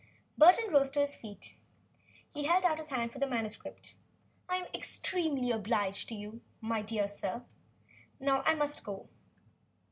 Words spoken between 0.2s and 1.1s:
Burton rose to